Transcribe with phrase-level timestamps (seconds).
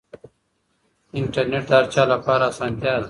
[1.19, 2.99] انټرنیټ د هر چا لپاره اسانتیا ده.